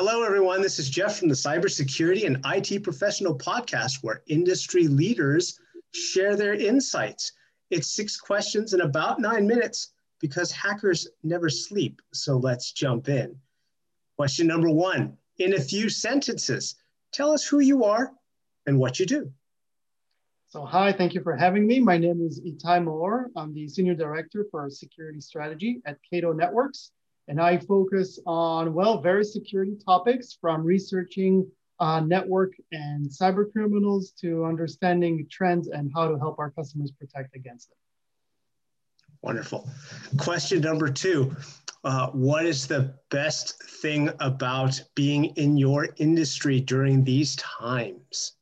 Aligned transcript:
Hello, 0.00 0.22
everyone. 0.22 0.62
This 0.62 0.78
is 0.78 0.88
Jeff 0.88 1.18
from 1.18 1.28
the 1.28 1.34
Cybersecurity 1.34 2.24
and 2.24 2.38
IT 2.44 2.84
Professional 2.84 3.36
Podcast, 3.36 3.94
where 4.02 4.22
industry 4.28 4.86
leaders 4.86 5.58
share 5.92 6.36
their 6.36 6.54
insights. 6.54 7.32
It's 7.70 7.96
six 7.96 8.16
questions 8.16 8.74
in 8.74 8.82
about 8.82 9.18
nine 9.18 9.44
minutes 9.44 9.90
because 10.20 10.52
hackers 10.52 11.08
never 11.24 11.50
sleep. 11.50 12.00
So 12.12 12.36
let's 12.36 12.70
jump 12.70 13.08
in. 13.08 13.34
Question 14.16 14.46
number 14.46 14.70
one 14.70 15.18
In 15.38 15.54
a 15.54 15.60
few 15.60 15.88
sentences, 15.88 16.76
tell 17.10 17.32
us 17.32 17.44
who 17.44 17.58
you 17.58 17.82
are 17.82 18.12
and 18.68 18.78
what 18.78 19.00
you 19.00 19.04
do. 19.04 19.32
So, 20.46 20.64
hi, 20.64 20.92
thank 20.92 21.12
you 21.12 21.22
for 21.22 21.34
having 21.34 21.66
me. 21.66 21.80
My 21.80 21.98
name 21.98 22.24
is 22.24 22.40
Etay 22.40 22.84
Maor. 22.84 23.30
I'm 23.34 23.52
the 23.52 23.66
Senior 23.66 23.96
Director 23.96 24.46
for 24.48 24.70
Security 24.70 25.20
Strategy 25.20 25.82
at 25.86 25.98
Cato 26.08 26.32
Networks 26.32 26.92
and 27.28 27.40
I 27.40 27.58
focus 27.58 28.18
on, 28.26 28.72
well, 28.72 29.00
various 29.00 29.32
security 29.32 29.76
topics 29.84 30.36
from 30.40 30.64
researching 30.64 31.46
uh, 31.78 32.00
network 32.00 32.54
and 32.72 33.06
cyber 33.06 33.50
criminals 33.52 34.10
to 34.20 34.44
understanding 34.44 35.26
trends 35.30 35.68
and 35.68 35.92
how 35.94 36.08
to 36.08 36.18
help 36.18 36.38
our 36.38 36.50
customers 36.50 36.90
protect 36.90 37.36
against 37.36 37.68
them. 37.68 37.76
Wonderful. 39.22 39.68
Question 40.16 40.60
number 40.60 40.88
two 40.88 41.36
uh, 41.84 42.08
What 42.08 42.46
is 42.46 42.66
the 42.66 42.94
best 43.10 43.62
thing 43.62 44.10
about 44.20 44.80
being 44.94 45.26
in 45.36 45.56
your 45.56 45.88
industry 45.98 46.60
during 46.60 47.04
these 47.04 47.36
times? 47.36 48.32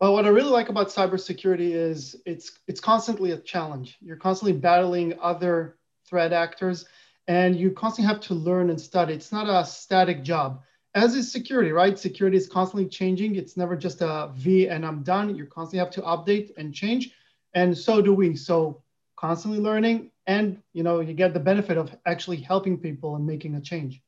Well, 0.00 0.12
what 0.12 0.24
I 0.24 0.28
really 0.28 0.50
like 0.50 0.68
about 0.68 0.88
cybersecurity 0.88 1.72
is 1.72 2.16
it's 2.26 2.52
it's 2.66 2.80
constantly 2.80 3.32
a 3.32 3.38
challenge. 3.38 3.98
You're 4.00 4.16
constantly 4.16 4.58
battling 4.58 5.14
other 5.20 5.76
threat 6.08 6.32
actors 6.32 6.86
and 7.28 7.56
you 7.56 7.70
constantly 7.70 8.12
have 8.12 8.20
to 8.22 8.34
learn 8.34 8.70
and 8.70 8.80
study. 8.80 9.14
It's 9.14 9.32
not 9.32 9.48
a 9.48 9.64
static 9.66 10.22
job, 10.22 10.62
as 10.94 11.14
is 11.14 11.30
security, 11.30 11.72
right? 11.72 11.98
Security 11.98 12.36
is 12.36 12.48
constantly 12.48 12.88
changing. 12.88 13.36
It's 13.36 13.56
never 13.56 13.76
just 13.76 14.00
a 14.00 14.30
V 14.34 14.68
and 14.68 14.84
I'm 14.84 15.02
done. 15.02 15.34
You 15.36 15.46
constantly 15.46 15.78
have 15.78 15.90
to 15.92 16.02
update 16.02 16.52
and 16.56 16.74
change, 16.74 17.12
and 17.54 17.76
so 17.76 18.00
do 18.02 18.14
we. 18.14 18.36
So 18.36 18.82
constantly 19.16 19.60
learning, 19.60 20.10
and 20.26 20.62
you 20.72 20.82
know 20.82 21.00
you 21.00 21.14
get 21.14 21.34
the 21.34 21.40
benefit 21.40 21.76
of 21.76 21.94
actually 22.06 22.38
helping 22.38 22.78
people 22.78 23.16
and 23.16 23.26
making 23.26 23.54
a 23.54 23.60
change. 23.60 24.02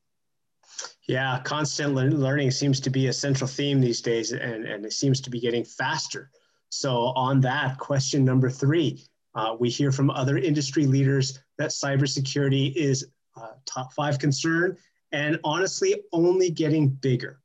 Yeah, 1.06 1.40
constant 1.44 1.94
learning 1.94 2.52
seems 2.52 2.80
to 2.80 2.90
be 2.90 3.08
a 3.08 3.12
central 3.12 3.48
theme 3.48 3.80
these 3.80 4.00
days, 4.00 4.32
and, 4.32 4.64
and 4.64 4.86
it 4.86 4.92
seems 4.92 5.20
to 5.22 5.30
be 5.30 5.40
getting 5.40 5.64
faster. 5.64 6.30
So, 6.70 6.90
on 6.90 7.40
that, 7.40 7.78
question 7.78 8.24
number 8.24 8.48
three 8.48 9.04
uh, 9.34 9.56
we 9.58 9.68
hear 9.70 9.92
from 9.92 10.10
other 10.10 10.36
industry 10.38 10.86
leaders 10.86 11.38
that 11.62 11.70
cybersecurity 11.70 12.74
is 12.74 13.06
a 13.36 13.50
top 13.64 13.92
five 13.92 14.18
concern 14.18 14.76
and 15.12 15.38
honestly 15.44 15.94
only 16.12 16.50
getting 16.50 16.88
bigger. 16.88 17.40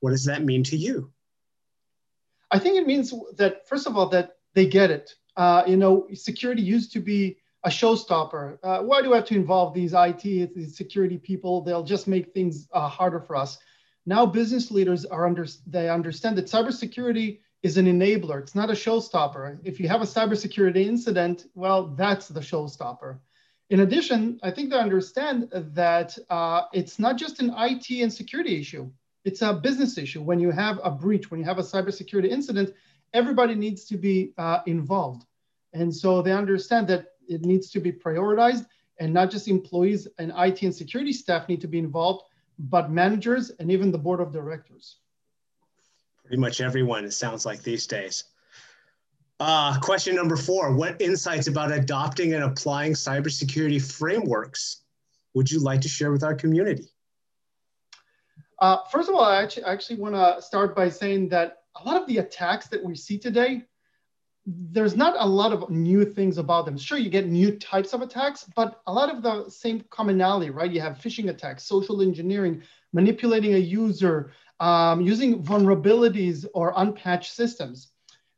What 0.00 0.10
does 0.10 0.26
that 0.26 0.44
mean 0.44 0.62
to 0.64 0.76
you? 0.76 1.10
I 2.50 2.58
think 2.58 2.76
it 2.76 2.86
means 2.86 3.14
that, 3.38 3.66
first 3.66 3.86
of 3.86 3.96
all, 3.96 4.08
that 4.10 4.36
they 4.54 4.66
get 4.66 4.90
it. 4.90 5.14
Uh, 5.36 5.62
you 5.66 5.76
know, 5.76 6.06
security 6.12 6.62
used 6.62 6.92
to 6.92 7.00
be 7.00 7.38
a 7.64 7.70
showstopper. 7.70 8.58
Uh, 8.62 8.82
why 8.82 9.00
do 9.00 9.14
I 9.14 9.16
have 9.16 9.26
to 9.26 9.34
involve 9.34 9.72
these 9.72 9.94
IT, 9.94 10.22
these 10.22 10.76
security 10.76 11.16
people? 11.16 11.62
They'll 11.62 11.82
just 11.82 12.06
make 12.06 12.34
things 12.34 12.68
uh, 12.72 12.88
harder 12.88 13.20
for 13.20 13.36
us. 13.36 13.58
Now, 14.04 14.26
business 14.26 14.70
leaders 14.70 15.06
are 15.06 15.26
under, 15.26 15.46
they 15.66 15.88
understand 15.88 16.36
that 16.36 16.44
cybersecurity 16.44 17.40
is 17.62 17.78
an 17.78 17.86
enabler. 17.86 18.40
It's 18.40 18.54
not 18.54 18.70
a 18.70 18.74
showstopper. 18.74 19.58
If 19.64 19.80
you 19.80 19.88
have 19.88 20.02
a 20.02 20.04
cybersecurity 20.04 20.86
incident, 20.86 21.46
well, 21.54 21.88
that's 21.88 22.28
the 22.28 22.40
showstopper. 22.40 23.18
In 23.70 23.80
addition, 23.80 24.38
I 24.42 24.50
think 24.50 24.70
they 24.70 24.78
understand 24.78 25.48
that 25.52 26.16
uh, 26.30 26.62
it's 26.72 26.98
not 26.98 27.16
just 27.16 27.40
an 27.40 27.52
IT 27.56 27.90
and 28.02 28.12
security 28.12 28.60
issue. 28.60 28.90
It's 29.24 29.42
a 29.42 29.54
business 29.54 29.98
issue. 29.98 30.22
When 30.22 30.38
you 30.38 30.52
have 30.52 30.80
a 30.84 30.90
breach, 30.90 31.30
when 31.30 31.40
you 31.40 31.46
have 31.46 31.58
a 31.58 31.62
cybersecurity 31.62 32.28
incident, 32.28 32.72
everybody 33.12 33.54
needs 33.54 33.84
to 33.86 33.96
be 33.96 34.32
uh, 34.38 34.60
involved. 34.66 35.24
And 35.72 35.94
so 35.94 36.22
they 36.22 36.32
understand 36.32 36.86
that 36.88 37.06
it 37.28 37.44
needs 37.44 37.70
to 37.70 37.80
be 37.80 37.90
prioritized 37.90 38.66
and 39.00 39.12
not 39.12 39.30
just 39.30 39.48
employees 39.48 40.06
and 40.18 40.32
IT 40.36 40.62
and 40.62 40.74
security 40.74 41.12
staff 41.12 41.48
need 41.48 41.60
to 41.60 41.68
be 41.68 41.78
involved, 41.78 42.24
but 42.58 42.90
managers 42.90 43.50
and 43.58 43.70
even 43.70 43.90
the 43.90 43.98
board 43.98 44.20
of 44.20 44.32
directors 44.32 44.98
pretty 46.26 46.40
much 46.40 46.60
everyone, 46.60 47.04
it 47.04 47.12
sounds 47.12 47.46
like 47.46 47.62
these 47.62 47.86
days. 47.86 48.24
Uh, 49.38 49.78
question 49.80 50.14
number 50.14 50.36
four 50.36 50.72
What 50.72 51.00
insights 51.00 51.46
about 51.46 51.70
adopting 51.70 52.32
and 52.32 52.44
applying 52.44 52.92
cybersecurity 52.92 53.80
frameworks 53.80 54.82
would 55.34 55.50
you 55.50 55.60
like 55.60 55.82
to 55.82 55.88
share 55.88 56.10
with 56.10 56.24
our 56.24 56.34
community? 56.34 56.88
Uh, 58.58 58.78
first 58.90 59.08
of 59.10 59.14
all, 59.14 59.24
I 59.24 59.42
actually, 59.42 59.64
actually 59.64 59.96
want 59.96 60.14
to 60.14 60.40
start 60.40 60.74
by 60.74 60.88
saying 60.88 61.28
that 61.28 61.58
a 61.74 61.86
lot 61.86 62.00
of 62.00 62.08
the 62.08 62.18
attacks 62.18 62.68
that 62.68 62.82
we 62.82 62.94
see 62.94 63.18
today, 63.18 63.64
there's 64.46 64.96
not 64.96 65.14
a 65.18 65.26
lot 65.26 65.52
of 65.52 65.68
new 65.68 66.06
things 66.06 66.38
about 66.38 66.64
them. 66.64 66.78
Sure, 66.78 66.96
you 66.96 67.10
get 67.10 67.26
new 67.26 67.58
types 67.58 67.92
of 67.92 68.00
attacks, 68.00 68.48
but 68.56 68.80
a 68.86 68.92
lot 68.92 69.14
of 69.14 69.22
the 69.22 69.50
same 69.50 69.84
commonality, 69.90 70.48
right? 70.48 70.70
You 70.70 70.80
have 70.80 70.96
phishing 70.96 71.28
attacks, 71.28 71.64
social 71.64 72.00
engineering, 72.00 72.62
manipulating 72.94 73.54
a 73.54 73.58
user, 73.58 74.32
um, 74.60 75.02
using 75.02 75.42
vulnerabilities 75.42 76.46
or 76.54 76.72
unpatched 76.76 77.34
systems. 77.34 77.92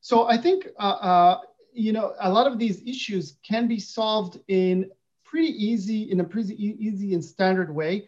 So 0.09 0.27
I 0.27 0.39
think 0.39 0.69
uh, 0.79 0.99
uh, 1.13 1.41
you 1.75 1.93
know 1.93 2.15
a 2.19 2.31
lot 2.33 2.47
of 2.47 2.59
these 2.59 2.83
issues 2.87 3.37
can 3.47 3.69
be 3.69 3.79
solved 3.79 4.41
in 4.49 4.91
pretty 5.23 5.53
easy 5.63 6.11
in 6.11 6.21
a 6.21 6.25
pretty 6.25 6.55
easy 6.87 7.13
and 7.13 7.23
standard 7.23 7.71
way. 7.75 8.07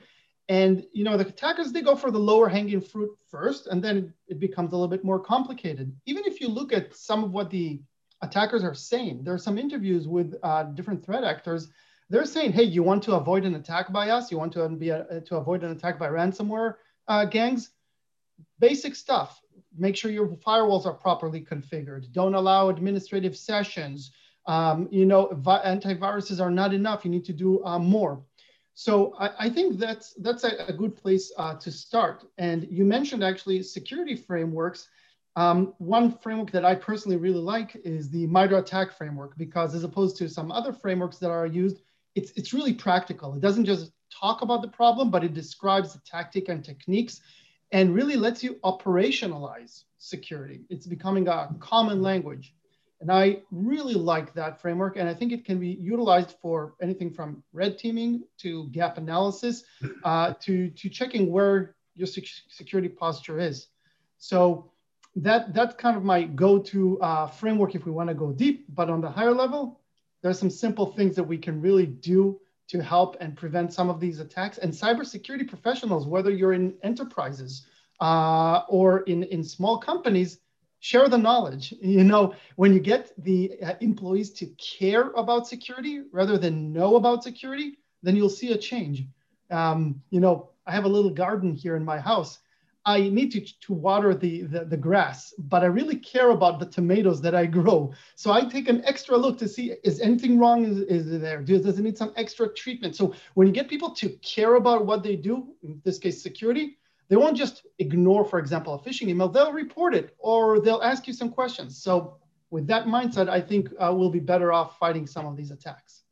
And 0.49 0.87
you 0.95 1.05
know 1.05 1.19
the 1.19 1.27
attackers 1.27 1.73
they 1.73 1.83
go 1.83 1.95
for 1.95 2.11
the 2.11 2.19
lower 2.19 2.49
hanging 2.49 2.81
fruit 2.81 3.11
first, 3.31 3.67
and 3.67 3.85
then 3.85 4.15
it 4.29 4.41
becomes 4.41 4.73
a 4.73 4.77
little 4.77 4.89
bit 4.89 5.05
more 5.05 5.21
complicated. 5.21 5.95
Even 6.07 6.25
if 6.25 6.41
you 6.41 6.49
look 6.49 6.73
at 6.73 6.97
some 6.97 7.23
of 7.23 7.33
what 7.33 7.51
the 7.51 7.83
attackers 8.23 8.65
are 8.65 8.75
saying, 8.75 9.23
there 9.23 9.35
are 9.35 9.47
some 9.49 9.59
interviews 9.59 10.09
with 10.09 10.35
uh, 10.43 10.63
different 10.63 11.05
threat 11.05 11.23
actors. 11.23 11.69
They're 12.09 12.25
saying, 12.25 12.53
"Hey, 12.53 12.65
you 12.77 12.83
want 12.83 13.03
to 13.03 13.17
avoid 13.17 13.45
an 13.45 13.57
attack 13.57 13.93
by 13.93 14.09
us? 14.09 14.31
You 14.31 14.39
want 14.39 14.55
to 14.55 14.67
be 14.71 14.89
a, 14.89 15.21
to 15.27 15.37
avoid 15.37 15.65
an 15.65 15.73
attack 15.73 15.99
by 15.99 16.09
ransomware 16.09 16.77
uh, 17.09 17.27
gangs? 17.27 17.73
basic 18.59 18.95
stuff. 18.95 19.41
Make 19.77 19.97
sure 19.97 20.11
your 20.11 20.29
firewalls 20.29 20.87
are 20.87 20.95
properly 20.95 21.41
configured. 21.41 22.13
Don't 22.13 22.35
allow 22.35 22.69
administrative 22.69 23.37
sessions. 23.37 24.13
Um, 24.47 24.89
you 24.91 25.05
know, 25.07 25.29
antiviruses 25.29 26.41
are 26.41 26.51
not 26.51 26.75
enough. 26.75 27.05
You 27.05 27.11
need 27.11 27.25
to 27.27 27.33
do 27.33 27.65
uh, 27.65 27.79
more. 27.79 28.23
So 28.75 29.15
I, 29.19 29.31
I, 29.39 29.51
think 29.51 29.79
that's 29.79 30.15
that's 30.15 30.45
a, 30.45 30.65
a 30.67 30.73
good 30.73 30.97
place 30.97 31.31
uh, 31.37 31.55
to 31.57 31.71
start. 31.71 32.25
And 32.39 32.67
you 32.71 32.85
mentioned 32.85 33.23
actually 33.23 33.63
security 33.63 34.17
frameworks. 34.17 34.89
Um, 35.37 35.75
one 35.79 36.19
framework 36.19 36.51
that 36.53 36.65
I 36.65 36.75
personally 36.75 37.17
really 37.17 37.41
like 37.41 37.77
is 37.85 38.11
the 38.11 38.27
MITRE 38.27 38.57
ATT&CK 38.57 38.93
framework 38.97 39.37
because 39.37 39.75
as 39.75 39.85
opposed 39.85 40.17
to 40.17 40.29
some 40.29 40.51
other 40.51 40.73
frameworks 40.73 41.19
that 41.19 41.31
are 41.31 41.47
used, 41.47 41.83
it's, 42.15 42.33
it's 42.37 42.53
really 42.53 42.73
practical. 42.73 43.35
It 43.35 43.41
doesn't 43.41 43.67
just 43.67 43.93
talk 44.11 44.43
about 44.43 44.63
the 44.63 44.69
problem, 44.69 45.11
but 45.11 45.23
it 45.23 45.35
describes 45.35 45.93
the 45.93 46.01
tactic 46.01 46.49
and 46.49 46.65
techniques 46.65 47.21
and 47.73 47.95
really 47.95 48.17
lets 48.17 48.43
you 48.43 48.55
operationalize 48.65 49.85
security. 49.99 50.61
It's 50.69 50.87
becoming 50.87 51.29
a 51.29 51.55
common 51.61 52.03
language. 52.03 52.55
And 53.01 53.11
I 53.11 53.41
really 53.51 53.95
like 53.95 54.35
that 54.35 54.61
framework. 54.61 54.97
And 54.97 55.09
I 55.09 55.15
think 55.15 55.33
it 55.33 55.45
can 55.45 55.59
be 55.59 55.69
utilized 55.69 56.37
for 56.43 56.75
anything 56.83 57.11
from 57.13 57.43
red 57.53 57.79
teaming 57.79 58.25
to 58.39 58.67
gap 58.69 58.99
analysis 58.99 59.65
uh, 60.05 60.35
to, 60.41 60.69
to 60.71 60.89
checking 60.89 61.31
where 61.31 61.75
your 61.95 62.07
security 62.07 62.89
posture 62.89 63.39
is. 63.39 63.69
So 64.19 64.71
that, 65.17 65.55
that's 65.55 65.75
kind 65.77 65.97
of 65.97 66.05
my 66.05 66.25
go-to 66.25 67.01
uh, 67.01 67.27
framework 67.27 67.75
if 67.75 67.87
we 67.87 67.93
want 67.93 68.09
to 68.09 68.15
go 68.15 68.33
deep. 68.33 68.67
But 68.69 68.91
on 68.91 69.01
the 69.01 69.11
higher 69.11 69.33
level, 69.33 69.81
there's 70.23 70.39
some 70.39 70.51
simple 70.51 70.87
things 70.93 71.17
that 71.17 71.25
we 71.25 71.39
can 71.39 71.63
really 71.63 71.87
do 71.87 72.39
to 72.71 72.81
help 72.81 73.17
and 73.21 73.37
prevent 73.37 73.73
some 73.73 73.91
of 73.91 73.99
these 73.99 74.21
attacks. 74.21 74.59
And 74.59 74.73
cybersecurity 74.73 75.49
professionals, 75.49 76.07
whether 76.07 76.31
you're 76.31 76.53
in 76.53 76.75
enterprises 76.83 77.67
uh, 78.01 78.63
or 78.69 79.01
in, 79.01 79.25
in 79.25 79.43
small 79.43 79.79
companies, 79.79 80.39
share 80.79 81.09
the 81.09 81.19
knowledge. 81.19 81.75
You 81.83 82.05
know, 82.05 82.35
when 82.55 82.73
you 82.73 82.81
get 82.81 83.13
the 83.19 83.55
uh, 83.61 83.75
employees 83.81 84.31
to 84.35 84.47
care 84.57 85.11
about 85.11 85.49
security 85.49 86.03
rather 86.13 86.39
than 86.39 86.73
know 86.73 86.95
about 86.95 87.25
security, 87.25 87.79
then 88.03 88.15
you'll 88.15 88.29
see 88.29 88.53
a 88.53 88.59
change. 88.59 89.05
Um, 89.51 90.01
you 90.11 90.21
know, 90.21 90.51
I 90.65 90.73
have 90.73 90.85
a 90.85 90.95
little 90.97 91.11
garden 91.11 91.57
here 91.57 91.75
in 91.75 91.85
my 91.85 91.99
house 91.99 92.39
I 92.87 93.11
need 93.11 93.31
to, 93.33 93.41
to 93.41 93.73
water 93.75 94.15
the, 94.15 94.43
the, 94.43 94.65
the, 94.65 94.77
grass, 94.77 95.35
but 95.39 95.63
I 95.63 95.67
really 95.67 95.97
care 95.97 96.31
about 96.31 96.59
the 96.59 96.67
tomatoes 96.67 97.21
that 97.21 97.35
I 97.35 97.45
grow. 97.45 97.93
So 98.17 98.33
I 98.33 98.45
take 98.47 98.69
an 98.69 98.83
extra 98.87 99.17
look 99.19 99.37
to 99.39 99.49
see, 99.49 99.75
is 99.85 100.01
anything 100.01 100.39
wrong 100.39 100.65
is, 100.65 100.79
is 100.79 101.21
there? 101.21 101.43
Does, 101.43 101.67
it 101.67 101.83
need 101.83 101.99
some 101.99 102.13
extra 102.17 102.53
treatment? 102.55 102.97
So 102.97 103.15
when 103.35 103.47
you 103.47 103.53
get 103.53 103.69
people 103.69 103.91
to 103.97 104.09
care 104.23 104.55
about 104.55 104.87
what 104.87 105.03
they 105.03 105.15
do, 105.15 105.49
in 105.63 105.81
this 105.85 105.99
case, 105.99 106.23
security, 106.23 106.79
they 107.09 107.17
won't 107.17 107.37
just 107.37 107.67
ignore, 107.79 108.25
for 108.25 108.39
example, 108.39 108.75
a 108.75 108.79
phishing 108.79 109.09
email, 109.09 109.29
they'll 109.29 109.53
report 109.53 109.95
it 109.95 110.15
or 110.19 110.61
they'll 110.61 110.83
ask 110.83 111.07
you 111.07 111.13
some 111.13 111.29
questions. 111.29 111.77
So 111.83 112.17
with 112.51 112.67
that 112.69 112.87
mindset, 112.87 113.29
I 113.29 113.43
think 113.43 113.69
uh, 113.79 113.93
we'll 113.95 114.11
be 114.11 114.21
better 114.21 114.53
off 114.53 114.79
fighting 114.79 115.07
some 115.07 115.27
of 115.27 115.37
these 115.37 115.51
attacks. 115.51 116.05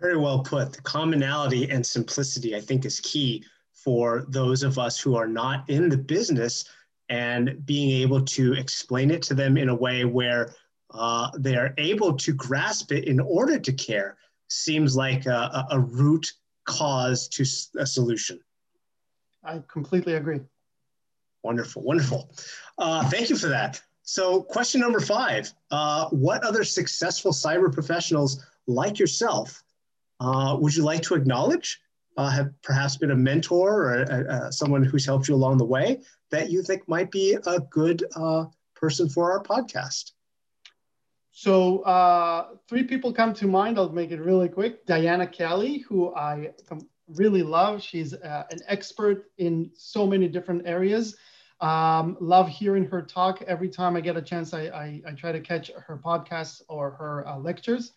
Very 0.00 0.18
well 0.18 0.42
put. 0.42 0.72
The 0.72 0.82
commonality 0.82 1.70
and 1.70 1.84
simplicity, 1.84 2.54
I 2.54 2.60
think, 2.60 2.84
is 2.84 3.00
key 3.00 3.44
for 3.84 4.24
those 4.28 4.62
of 4.62 4.78
us 4.78 4.98
who 5.00 5.16
are 5.16 5.28
not 5.28 5.68
in 5.68 5.88
the 5.88 5.96
business 5.96 6.64
and 7.08 7.64
being 7.64 8.02
able 8.02 8.22
to 8.22 8.54
explain 8.54 9.10
it 9.10 9.22
to 9.22 9.34
them 9.34 9.56
in 9.56 9.68
a 9.68 9.74
way 9.74 10.04
where 10.04 10.54
uh, 10.90 11.30
they 11.38 11.56
are 11.56 11.74
able 11.78 12.16
to 12.16 12.32
grasp 12.32 12.92
it 12.92 13.04
in 13.04 13.20
order 13.20 13.58
to 13.58 13.72
care 13.72 14.16
seems 14.48 14.96
like 14.96 15.26
a, 15.26 15.66
a 15.70 15.78
root 15.78 16.26
cause 16.64 17.28
to 17.28 17.44
a 17.78 17.86
solution. 17.86 18.40
I 19.44 19.62
completely 19.68 20.14
agree. 20.14 20.40
Wonderful, 21.42 21.82
wonderful. 21.82 22.30
Uh, 22.78 23.08
thank 23.08 23.30
you 23.30 23.36
for 23.36 23.48
that. 23.48 23.80
So, 24.02 24.42
question 24.42 24.80
number 24.80 25.00
five 25.00 25.52
uh, 25.70 26.08
What 26.08 26.42
other 26.42 26.64
successful 26.64 27.32
cyber 27.32 27.72
professionals 27.72 28.44
like 28.66 28.98
yourself 28.98 29.62
uh, 30.20 30.56
would 30.58 30.74
you 30.74 30.82
like 30.82 31.02
to 31.02 31.14
acknowledge? 31.14 31.80
Uh, 32.18 32.28
have 32.28 32.50
perhaps 32.62 32.96
been 32.96 33.12
a 33.12 33.16
mentor 33.16 33.84
or 33.84 34.02
a, 34.02 34.48
a, 34.48 34.52
someone 34.52 34.82
who's 34.82 35.06
helped 35.06 35.28
you 35.28 35.36
along 35.36 35.56
the 35.56 35.64
way 35.64 36.00
that 36.32 36.50
you 36.50 36.64
think 36.64 36.82
might 36.88 37.12
be 37.12 37.38
a 37.46 37.60
good 37.70 38.02
uh, 38.16 38.44
person 38.74 39.08
for 39.08 39.30
our 39.30 39.40
podcast? 39.40 40.10
So 41.30 41.82
uh, 41.82 42.56
three 42.68 42.82
people 42.82 43.12
come 43.12 43.32
to 43.34 43.46
mind. 43.46 43.78
I'll 43.78 43.90
make 43.90 44.10
it 44.10 44.20
really 44.20 44.48
quick. 44.48 44.84
Diana 44.84 45.28
Kelly, 45.28 45.78
who 45.78 46.12
I 46.12 46.50
really 47.06 47.44
love. 47.44 47.80
She's 47.80 48.14
uh, 48.14 48.42
an 48.50 48.58
expert 48.66 49.30
in 49.38 49.70
so 49.74 50.04
many 50.04 50.26
different 50.26 50.66
areas. 50.66 51.16
Um, 51.60 52.16
love 52.20 52.48
hearing 52.48 52.84
her 52.86 53.00
talk. 53.00 53.42
Every 53.42 53.68
time 53.68 53.94
I 53.94 54.00
get 54.00 54.16
a 54.16 54.22
chance, 54.22 54.52
I, 54.52 54.62
I, 54.62 55.02
I 55.06 55.12
try 55.12 55.30
to 55.30 55.40
catch 55.40 55.70
her 55.86 55.96
podcasts 55.96 56.62
or 56.68 56.90
her 56.90 57.28
uh, 57.28 57.38
lectures. 57.38 57.92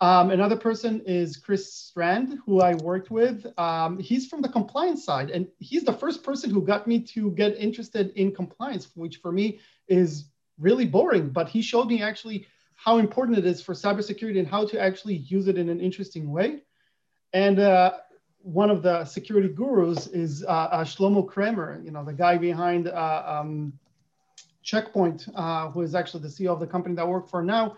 Um, 0.00 0.30
another 0.30 0.56
person 0.56 1.02
is 1.06 1.36
Chris 1.36 1.72
Strand, 1.72 2.38
who 2.44 2.60
I 2.60 2.74
worked 2.74 3.10
with. 3.10 3.46
Um, 3.58 3.98
he's 3.98 4.26
from 4.26 4.42
the 4.42 4.48
compliance 4.48 5.04
side, 5.04 5.30
and 5.30 5.46
he's 5.58 5.84
the 5.84 5.92
first 5.92 6.22
person 6.22 6.50
who 6.50 6.62
got 6.62 6.86
me 6.86 7.00
to 7.00 7.30
get 7.32 7.56
interested 7.56 8.10
in 8.16 8.34
compliance, 8.34 8.88
which 8.94 9.18
for 9.18 9.30
me 9.30 9.60
is 9.88 10.26
really 10.58 10.86
boring. 10.86 11.30
But 11.30 11.48
he 11.48 11.62
showed 11.62 11.86
me 11.86 12.02
actually 12.02 12.46
how 12.74 12.98
important 12.98 13.38
it 13.38 13.46
is 13.46 13.62
for 13.62 13.72
cybersecurity 13.72 14.38
and 14.38 14.48
how 14.48 14.66
to 14.66 14.80
actually 14.80 15.16
use 15.16 15.48
it 15.48 15.56
in 15.56 15.68
an 15.68 15.80
interesting 15.80 16.30
way. 16.30 16.62
And 17.32 17.58
uh, 17.58 17.92
one 18.42 18.70
of 18.70 18.82
the 18.82 19.04
security 19.04 19.48
gurus 19.48 20.06
is 20.08 20.44
uh, 20.44 20.48
uh, 20.48 20.84
Shlomo 20.84 21.26
Kramer, 21.26 21.80
you 21.84 21.90
know, 21.90 22.04
the 22.04 22.12
guy 22.12 22.36
behind 22.36 22.88
uh, 22.88 23.22
um, 23.26 23.72
Check 24.62 24.92
Point, 24.92 25.26
uh, 25.34 25.70
who 25.70 25.82
is 25.82 25.94
actually 25.94 26.22
the 26.22 26.28
CEO 26.28 26.52
of 26.52 26.60
the 26.60 26.66
company 26.66 26.94
that 26.96 27.02
I 27.02 27.06
work 27.06 27.28
for 27.28 27.42
now, 27.42 27.76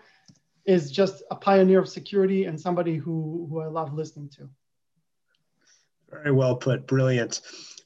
is 0.67 0.91
just 0.91 1.23
a 1.31 1.35
pioneer 1.35 1.79
of 1.79 1.89
security 1.89 2.45
and 2.45 2.59
somebody 2.59 2.97
who, 2.97 3.47
who 3.49 3.61
I 3.61 3.67
love 3.67 3.93
listening 3.93 4.29
to. 4.37 4.49
Very 6.11 6.31
well 6.31 6.55
put, 6.55 6.85
brilliant. 6.85 7.41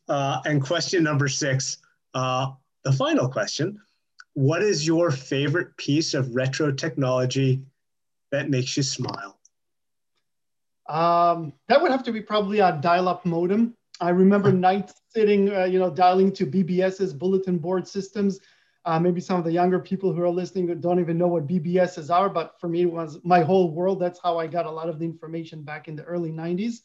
Uh, 0.10 0.42
and 0.46 0.62
question 0.62 1.04
number 1.04 1.28
six, 1.28 1.78
the 2.14 2.94
final 2.98 3.30
question 3.30 3.80
what 4.34 4.62
is 4.62 4.88
your 4.88 5.12
favorite 5.12 5.76
piece 5.78 6.14
of 6.14 6.34
retro 6.36 6.72
technology 6.72 7.62
that 8.32 8.50
makes 8.50 8.78
you 8.78 8.84
smile? 8.84 9.38
Um, 10.88 11.54
that 11.68 11.82
would 11.82 11.92
have 11.92 12.04
to 12.04 12.12
be 12.12 12.22
probably 12.22 12.60
a 12.60 12.80
dial-up 12.82 13.26
modem. 13.26 13.76
I 14.00 14.10
remember 14.10 14.52
nights 14.52 14.94
sitting, 15.10 15.54
uh, 15.54 15.66
you 15.66 15.80
know, 15.80 15.90
dialing 15.90 16.32
to 16.34 16.46
BBS's 16.46 17.14
bulletin 17.14 17.58
board 17.58 17.88
systems. 17.88 18.40
Uh, 18.84 19.00
maybe 19.00 19.22
some 19.22 19.38
of 19.38 19.44
the 19.44 19.52
younger 19.52 19.80
people 19.80 20.12
who 20.12 20.22
are 20.24 20.30
listening 20.30 20.68
don't 20.80 21.00
even 21.00 21.18
know 21.18 21.28
what 21.28 21.48
BBSs 21.48 22.14
are, 22.14 22.30
but 22.30 22.60
for 22.60 22.68
me, 22.68 22.82
it 22.82 22.92
was 22.92 23.20
my 23.24 23.42
whole 23.42 23.72
world. 23.72 24.00
That's 24.00 24.20
how 24.22 24.40
I 24.40 24.48
got 24.48 24.66
a 24.66 24.72
lot 24.72 24.90
of 24.90 24.98
the 24.98 25.06
information 25.06 25.62
back 25.62 25.88
in 25.88 25.96
the 25.96 26.04
early 26.04 26.32
90s. 26.32 26.80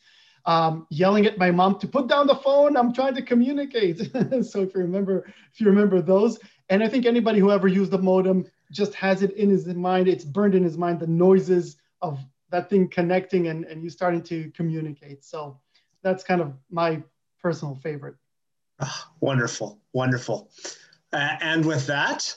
Um, 0.45 0.87
yelling 0.91 1.27
at 1.27 1.39
my 1.39 1.51
mom 1.51 1.79
to 1.81 1.89
put 1.89 2.07
down 2.07 2.27
the 2.27 2.37
phone. 2.37 2.77
I'm 2.77 2.93
trying 2.93 3.15
to 3.15 3.23
communicate. 3.23 3.99
so 4.45 4.63
if 4.63 4.75
you 4.75 4.81
remember, 4.81 5.25
if 5.53 5.61
you 5.61 5.67
remember 5.67 6.01
those, 6.01 6.39
and 6.69 6.83
I 6.83 6.89
think 6.89 7.07
anybody 7.07 7.41
who 7.41 7.51
ever 7.51 7.67
used 7.67 7.93
a 7.95 7.99
modem 7.99 8.47
just 8.71 8.95
has 8.95 9.23
it 9.23 9.33
in 9.33 9.51
his 9.51 9.67
mind. 9.67 10.09
It's 10.09 10.25
burned 10.25 10.55
in 10.55 10.65
his 10.65 10.77
mind 10.77 11.01
the 11.01 11.07
noises 11.07 11.77
of 12.03 12.21
that 12.51 12.71
thing 12.71 12.89
connecting 12.89 13.49
and, 13.49 13.65
and 13.65 13.83
you 13.83 13.91
starting 13.91 14.23
to 14.25 14.51
communicate. 14.53 15.25
So 15.25 15.61
that's 16.03 16.23
kind 16.23 16.41
of 16.41 16.55
my 16.71 17.03
personal 17.41 17.75
favorite. 17.77 18.17
Oh, 18.81 19.05
wonderful, 19.21 19.81
wonderful. 19.93 20.51
And 21.17 21.65
with 21.65 21.87
that, 21.87 22.37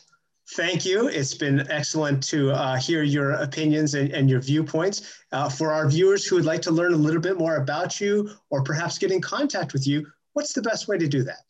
thank 0.52 0.86
you. 0.86 1.08
It's 1.08 1.34
been 1.34 1.70
excellent 1.70 2.24
to 2.24 2.52
uh, 2.52 2.78
hear 2.78 3.04
your 3.04 3.32
opinions 3.32 3.94
and, 3.94 4.12
and 4.12 4.30
your 4.30 4.42
viewpoints. 4.42 5.18
Uh, 5.32 5.50
for 5.50 5.72
our 5.72 5.90
viewers 5.90 6.26
who 6.26 6.36
would 6.38 6.46
like 6.46 6.62
to 6.64 6.72
learn 6.72 6.94
a 6.94 6.98
little 6.98 7.22
bit 7.22 7.38
more 7.38 7.58
about 7.58 8.00
you 8.02 8.30
or 8.50 8.64
perhaps 8.64 8.98
get 8.98 9.12
in 9.12 9.22
contact 9.22 9.74
with 9.74 9.86
you, 9.86 10.06
what's 10.34 10.54
the 10.54 10.62
best 10.62 10.88
way 10.88 10.98
to 10.98 11.08
do 11.08 11.24
that? 11.24 11.44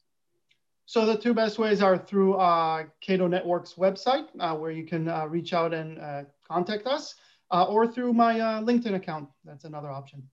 So 0.85 1.05
the 1.05 1.15
two 1.15 1.35
best 1.35 1.59
ways 1.59 1.83
are 1.83 1.97
through 1.97 2.33
uh, 2.35 2.85
Cato 2.99 3.27
Network's 3.27 3.75
website, 3.75 4.25
uh, 4.39 4.55
where 4.55 4.71
you 4.71 4.85
can 4.85 5.07
uh, 5.07 5.27
reach 5.27 5.53
out 5.53 5.71
and 5.71 5.99
uh, 5.99 6.23
contact 6.47 6.87
us, 6.87 7.13
or 7.51 7.87
through 7.87 8.13
my 8.13 8.35
LinkedIn 8.35 8.95
account. 8.95 9.29
That's 9.45 9.65
another 9.65 9.91
option. 9.91 10.23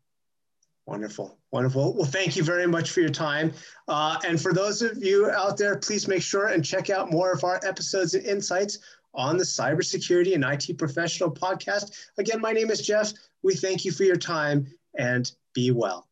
Wonderful, 0.87 1.37
wonderful. 1.51 1.95
Well, 1.95 2.05
thank 2.05 2.37
you 2.37 2.45
very 2.45 2.67
much 2.67 2.91
for 2.91 3.01
your 3.01 3.11
time. 3.11 3.53
Uh, 3.89 4.19
and 4.25 4.41
for 4.41 4.53
those 4.53 4.83
of 4.83 5.03
you 5.03 5.29
out 5.31 5.57
there, 5.57 5.77
please 5.77 6.07
make 6.07 6.23
sure 6.23 6.47
and 6.47 6.65
check 6.65 6.91
out 6.91 7.11
more 7.11 7.33
of 7.33 7.43
our 7.43 7.61
episodes 7.65 8.15
and 8.15 8.25
insights 8.25 8.79
on 9.13 9.37
the 9.37 9.43
Cybersecurity 9.45 10.35
and 10.35 10.45
IT 10.45 10.79
Professional 10.79 11.31
podcast. 11.31 11.91
Again, 12.19 12.41
my 12.41 12.53
name 12.53 12.71
is 12.71 12.83
Jeff. 12.87 13.13
We 13.43 13.57
thank 13.57 13.85
you 13.85 13.91
for 13.91 14.05
your 14.05 14.17
time 14.17 14.67
and 14.97 15.31
be 15.55 15.73
well. 15.73 16.07